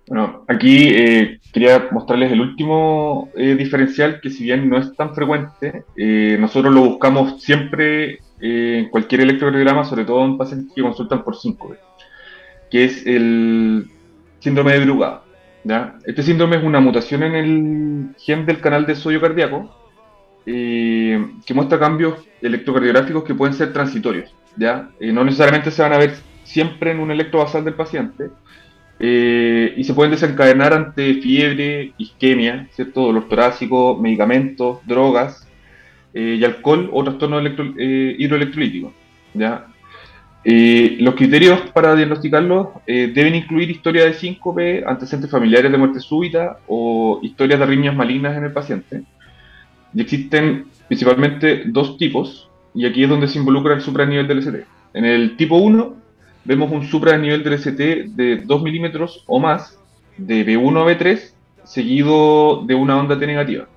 [0.09, 5.15] Bueno, aquí eh, quería mostrarles el último eh, diferencial que si bien no es tan
[5.15, 11.23] frecuente, eh, nosotros lo buscamos siempre en cualquier electrocardiograma, sobre todo en pacientes que consultan
[11.23, 11.77] por 5
[12.71, 13.89] que es el
[14.39, 15.25] síndrome de Brugada.
[16.07, 19.77] Este síndrome es una mutación en el gen del canal de sodio cardíaco
[20.47, 24.35] eh, que muestra cambios electrocardiográficos que pueden ser transitorios.
[24.57, 24.89] ¿ya?
[24.99, 28.31] Eh, no necesariamente se van a ver siempre en un electrovasal del paciente
[28.99, 33.03] eh, y se pueden desencadenar ante fiebre, isquemia, ¿cierto?
[33.03, 35.47] dolor torácico, medicamentos, drogas
[36.13, 38.93] y alcohol o trastorno hidroelectrolítico.
[39.35, 39.67] ¿ya?
[40.43, 46.01] Eh, los criterios para diagnosticarlo eh, deben incluir historia de síncope, antecedentes familiares de muerte
[46.01, 49.03] súbita o historias de arritmias malignas en el paciente.
[49.93, 54.65] Y existen principalmente dos tipos, y aquí es donde se involucra el supranivel del ST.
[54.95, 55.95] En el tipo 1
[56.45, 59.79] vemos un supra nivel del ST de 2 milímetros o más,
[60.17, 61.33] de B1 a B3,
[61.65, 63.69] seguido de una onda T negativa,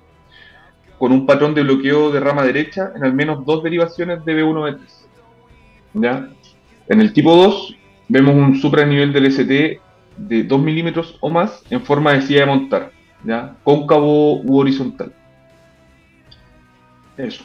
[0.98, 4.58] con un patrón de bloqueo de rama derecha en al menos dos derivaciones de B1
[4.58, 4.80] a B3.
[5.94, 6.28] ¿Ya?
[6.88, 7.76] En el tipo 2
[8.08, 9.80] vemos un supra nivel del ST
[10.16, 12.92] de 2 milímetros o más en forma de silla de montar,
[13.24, 13.56] ¿ya?
[13.64, 15.12] cóncavo u horizontal.
[17.16, 17.44] Eso.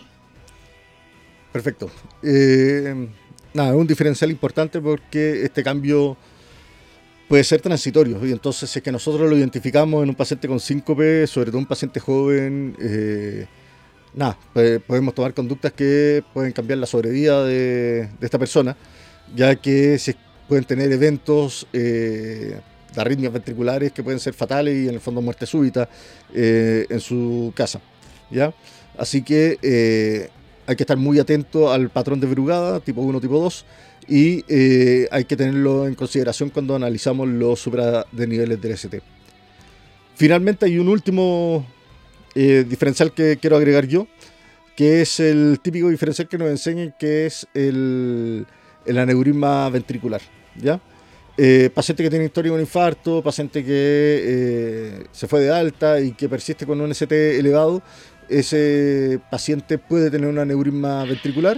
[1.52, 1.90] Perfecto.
[2.22, 3.08] Eh,
[3.54, 6.18] nada, un diferencial importante porque este cambio
[7.28, 8.26] puede ser transitorio.
[8.26, 11.60] Y entonces, si es que nosotros lo identificamos en un paciente con síncope, sobre todo
[11.60, 13.46] un paciente joven, eh,
[14.14, 18.76] nada, podemos tomar conductas que pueden cambiar la sobrevida de, esta persona,
[19.36, 20.16] ya que se
[20.48, 22.60] pueden tener eventos eh,
[22.94, 25.88] de arritmias ventriculares que pueden ser fatales y en el fondo muerte súbita
[26.34, 27.80] eh, en su casa.
[28.32, 28.54] ¿ya?
[28.98, 30.30] Así que
[30.70, 33.66] hay que estar muy atento al patrón de brugada, tipo 1, tipo 2,
[34.08, 39.02] y eh, hay que tenerlo en consideración cuando analizamos los supra de niveles del ST.
[40.16, 41.66] Finalmente hay un último
[42.36, 44.08] eh, diferencial que quiero agregar yo,
[44.76, 48.46] que es el típico diferencial que nos enseñan, que es el,
[48.86, 50.22] el aneurisma ventricular.
[50.56, 50.80] ¿ya?
[51.38, 56.12] Eh, paciente que tiene historia de un infarto, paciente que se fue de alta y
[56.12, 57.82] que persiste con un ST elevado,
[58.28, 61.58] ese paciente puede tener un aneurisma ventricular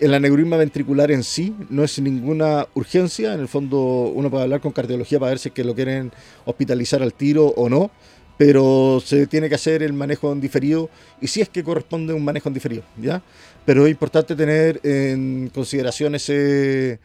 [0.00, 3.34] el aneurisma ventricular en sí no es ninguna urgencia.
[3.34, 6.10] En el fondo, uno puede hablar con cardiología para ver si que lo quieren
[6.46, 7.90] hospitalizar al tiro o no.
[8.40, 10.88] Pero se tiene que hacer el manejo en diferido
[11.20, 13.22] y si es que corresponde un manejo en diferido, ¿ya?
[13.66, 17.00] Pero es importante tener en consideración ese,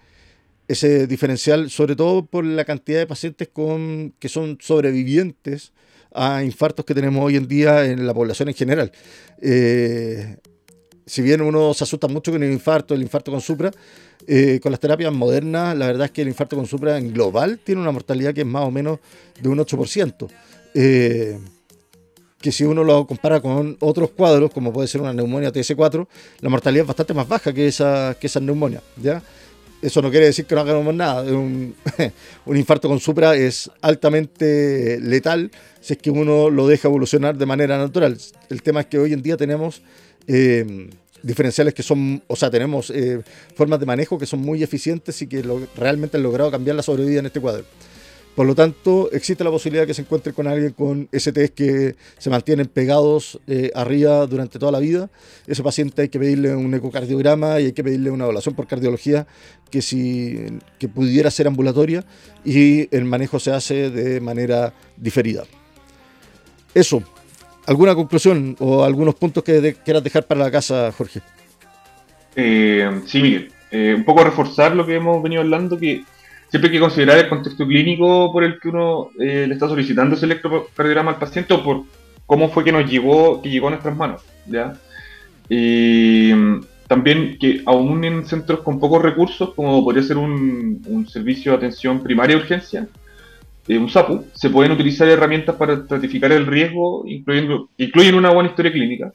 [0.70, 5.74] ese diferencial, sobre todo por la cantidad de pacientes con, que son sobrevivientes
[6.14, 8.94] a infartos que tenemos hoy en día en la población en general.
[9.42, 10.38] Eh,
[11.06, 13.72] si bien uno se asusta mucho con el infarto, el infarto con supra,
[14.26, 17.60] eh, con las terapias modernas, la verdad es que el infarto con supra en global
[17.62, 19.00] tiene una mortalidad que es más o menos
[19.42, 20.30] de un 8%.
[20.76, 21.40] Eh,
[22.42, 26.08] que si uno lo compara con otros cuadros, como puede ser una neumonía TS4,
[26.42, 28.84] la mortalidad es bastante más baja que esa, que esa neumonía.
[29.02, 29.24] ¿ya?
[29.82, 31.24] Eso no quiere decir que no hagamos nada.
[31.24, 31.74] Un,
[32.46, 35.50] un, infarto con supra es altamente letal
[35.82, 38.16] si es que uno lo deja evolucionar de manera natural.
[38.50, 39.82] El tema es que hoy en día tenemos
[40.28, 40.90] eh,
[41.24, 43.22] diferenciales que son, o sea, tenemos eh,
[43.56, 45.44] formas de manejo que son muy eficientes y que
[45.76, 47.66] realmente han logrado cambiar la sobrevida en este cuadro.
[48.36, 51.96] Por lo tanto, existe la posibilidad de que se encuentre con alguien con STs que
[52.18, 55.10] se mantienen pegados eh, arriba durante toda la vida.
[55.48, 59.26] Ese paciente hay que pedirle un ecocardiograma y hay que pedirle una evaluación por cardiología
[59.72, 62.04] que, si, que pudiera ser ambulatoria
[62.44, 65.46] y el manejo se hace de manera diferida.
[66.74, 67.02] Eso,
[67.68, 71.22] ¿Alguna conclusión o algunos puntos que quieras dejar para la casa, Jorge?
[72.36, 73.52] Eh, sí, Miguel.
[73.72, 76.04] Eh, un poco reforzar lo que hemos venido hablando, que
[76.50, 80.16] siempre hay que considerar el contexto clínico por el que uno eh, le está solicitando
[80.16, 81.84] ese electrocardiograma al paciente o por
[82.26, 84.22] cómo fue que nos llegó, que llegó a nuestras manos.
[84.48, 84.74] ¿ya?
[85.50, 86.32] Y
[86.88, 92.02] también que aún en centros con pocos recursos, como podría ser un, servicio de atención
[92.02, 92.88] primaria de urgencia,
[93.68, 98.72] un SAPU, se pueden utilizar herramientas para estratificar el riesgo, incluyendo, incluyen una buena historia
[98.72, 99.12] clínica.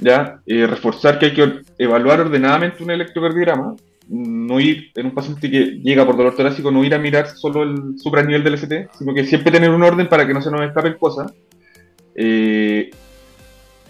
[0.00, 0.40] ¿ya?
[0.46, 3.76] Eh, reforzar que hay que evaluar ordenadamente un electrocardiograma,
[4.10, 7.62] no ir en un paciente que llega por dolor torácico, no ir a mirar solo
[7.62, 10.62] el supranivel del ST, sino que siempre tener un orden para que no se nos
[10.62, 11.32] escapen cosas.
[12.14, 12.90] Eh,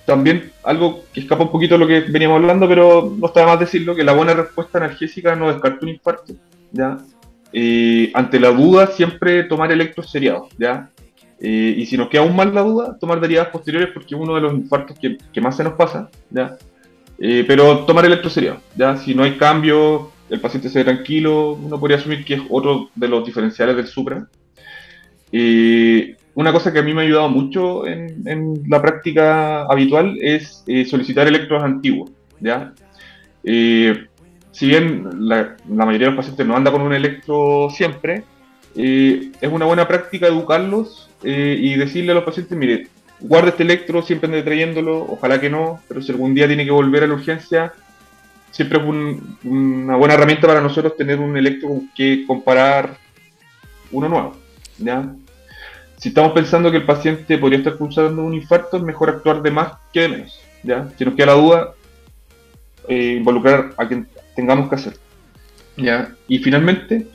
[0.04, 3.58] también algo que escapa un poquito de lo que veníamos hablando, pero no está más
[3.58, 6.34] decirlo, que la buena respuesta analgésica no descarta un infarto.
[6.72, 6.98] ¿ya?
[7.52, 10.90] Eh, ante la duda, siempre tomar electros seriados, ¿ya?
[11.40, 14.34] Eh, y si nos queda aún más la duda, tomar derivadas posteriores porque es uno
[14.34, 16.58] de los infartos que, más se nos pasa, ¿ya?
[17.20, 18.96] Eh, pero tomar electros seriados, ¿ya?
[18.96, 22.88] Si no hay cambio, el paciente se ve tranquilo, uno podría asumir que es otro
[22.94, 24.26] de los diferenciales del Supra.
[26.34, 30.64] una cosa que a mí me ha ayudado mucho en, en la práctica habitual es
[30.88, 32.72] solicitar electros antiguos, ¿ya?
[34.52, 38.24] si bien la, mayoría de los pacientes no anda con un electro siempre,
[38.76, 42.88] eh, es una buena práctica educarlos eh, y decirle a los pacientes, mire,
[43.20, 46.70] guarde este electro, siempre ande trayéndolo, ojalá que no, pero si algún día tiene que
[46.70, 47.72] volver a la urgencia,
[48.50, 48.84] siempre es
[49.44, 52.96] una buena herramienta para nosotros tener un electro con que comparar
[53.92, 54.36] uno nuevo.
[54.78, 55.14] ¿ya?
[55.96, 59.50] Si estamos pensando que el paciente podría estar cursando un infarto, es mejor actuar de
[59.50, 60.40] más que de menos.
[60.62, 60.88] ¿ya?
[60.96, 61.74] Si nos queda la duda,
[62.88, 64.94] eh, involucrar a quien, tengamos que hacer.
[65.76, 66.14] ¿ya?
[66.26, 67.06] Y finalmente,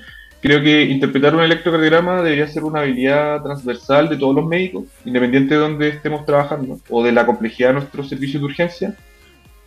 [0.45, 5.55] creo que interpretar un electrocardiograma debería ser una habilidad transversal de todos los médicos, independiente
[5.55, 8.95] de donde estemos trabajando o de la complejidad de nuestros servicios de urgencia.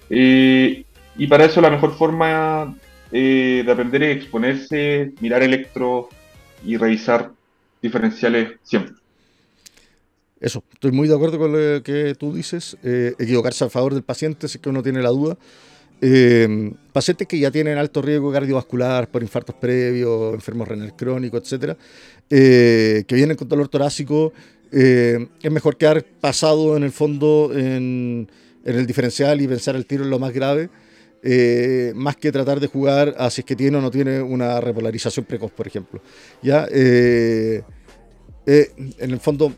[0.08, 0.84] Eh,
[1.16, 2.76] y para eso la mejor forma
[3.10, 6.10] eh, de aprender es exponerse, mirar electro
[6.64, 7.32] y revisar
[7.82, 8.94] diferenciales siempre.
[10.38, 12.76] Eso, estoy muy de acuerdo con lo que tú dices.
[12.84, 15.36] Eh, equivocarse a favor del paciente si es que uno tiene la duda.
[16.01, 21.76] Eh, pacientes que ya tienen alto riesgo cardiovascular por infartos previos, enfermos renal crónicos, etcétera,
[22.30, 24.32] eh, que vienen con dolor torácico,
[24.70, 28.28] es mejor quedar pasado en el fondo en,
[28.64, 30.68] el diferencial y pensar el tiro en lo más grave.
[31.94, 35.24] más que tratar de jugar a si es que tiene o no tiene una repolarización
[35.24, 36.03] precoz, por ejemplo.
[36.42, 37.64] Ya, en
[38.46, 39.55] el fondo,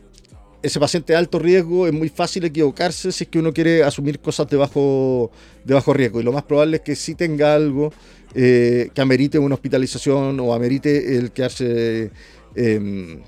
[0.63, 4.19] ese paciente de alto riesgo es muy fácil equivocarse si es que uno quiere asumir
[4.19, 5.31] cosas de bajo,
[5.63, 6.21] de bajo riesgo.
[6.21, 7.91] Y lo más probable es que sí tenga algo
[8.35, 12.11] eh, que amerite una hospitalización o amerite el quedarse
[12.55, 13.19] em,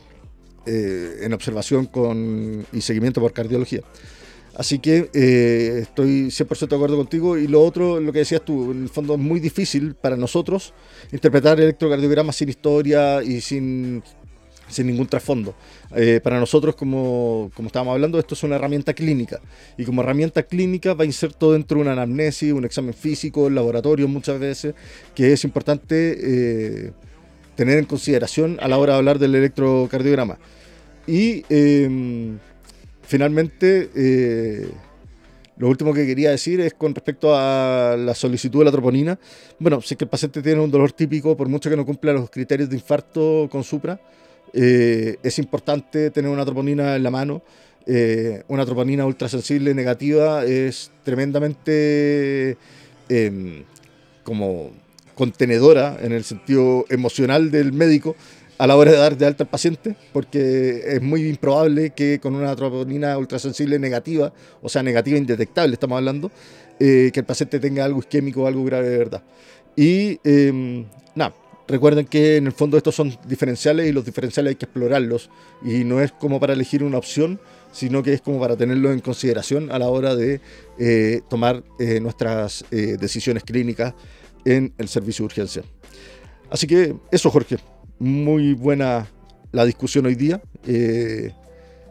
[0.65, 3.81] eh, en observación con, y seguimiento por cardiología.
[4.55, 7.37] Así que eh, estoy 100% de acuerdo contigo.
[7.37, 10.73] Y lo otro, lo que decías tú, en el fondo es muy difícil para nosotros
[11.11, 14.03] interpretar electrocardiogramas sin historia y sin
[14.73, 15.55] sin ningún trasfondo.
[15.95, 19.39] Eh, para nosotros, como, como estábamos hablando, esto es una herramienta clínica.
[19.77, 24.07] Y como herramienta clínica va inserto dentro de una anamnesis, un examen físico, el laboratorio
[24.07, 24.75] muchas veces,
[25.15, 26.91] que es importante eh,
[27.55, 30.37] tener en consideración a la hora de hablar del electrocardiograma.
[31.07, 32.37] Y em,
[33.01, 34.69] finalmente, eh,
[35.57, 39.19] lo último que quería decir es con respecto a la solicitud de la troponina.
[39.59, 42.13] Bueno, si es que el paciente tiene un dolor típico, por mucho que no cumpla
[42.13, 43.99] los criterios de infarto con supra,
[44.53, 47.41] eh, es importante tener una troponina en la mano.
[47.85, 52.57] Eh, una troponina ultrasensible negativa es tremendamente
[53.09, 53.63] em,
[54.23, 54.71] como
[55.15, 58.15] contenedora en el sentido emocional del médico
[58.57, 62.35] a la hora de dar de alta al paciente, porque es muy improbable que con
[62.35, 64.31] una troponina ultrasensible negativa,
[64.61, 66.31] o sea, negativa indetectable, estamos hablando,
[66.79, 69.23] eh, que el paciente tenga algo isquémico o algo grave de verdad.
[69.75, 70.85] Y em,
[71.15, 71.33] nada,
[71.67, 75.29] Recuerden que en el fondo estos son diferenciales y los diferenciales hay que explorarlos
[75.63, 77.39] y no es como para elegir una opción,
[77.71, 80.41] sino que es como para tenerlo en consideración a la hora de
[80.77, 83.93] eh, tomar eh, nuestras eh, decisiones clínicas
[84.43, 85.63] en el servicio de urgencia.
[86.49, 87.57] Así que eso, Jorge,
[87.97, 89.07] muy buena
[89.51, 90.41] la discusión hoy día.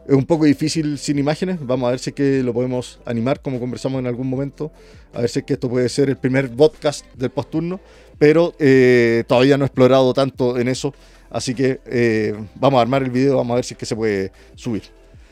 [0.07, 1.57] Es un poco difícil sin imágenes.
[1.65, 4.71] Vamos a ver si es que lo podemos animar como conversamos en algún momento.
[5.13, 7.79] A ver si es que esto puede ser el primer podcast del posturno.
[8.19, 10.93] Pero eh, todavía no he explorado tanto en eso.
[11.29, 13.95] Así que eh, vamos a armar el video, vamos a ver si es que se
[13.95, 14.83] puede subir.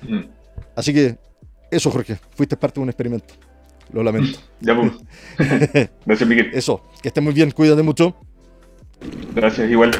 [0.02, 0.22] Mm.
[0.76, 1.18] Así que
[1.70, 2.18] eso, Jorge.
[2.36, 3.34] Fuiste parte de un experimento.
[3.92, 4.40] Lo lamento.
[4.62, 4.92] Ya, pues.
[6.06, 6.52] Gracias, Miguel.
[6.54, 6.84] Eso.
[7.02, 7.52] Que estés muy bien.
[7.52, 8.16] Cuídate mucho.
[9.34, 9.92] Gracias, igual.